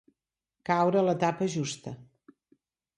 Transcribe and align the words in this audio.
Caure 0.69 1.05
la 1.09 1.15
tapa 1.27 1.51
justa. 1.59 1.97